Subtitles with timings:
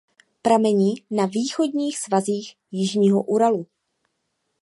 [0.41, 3.67] Pramení na východních svazích Jižního Uralu.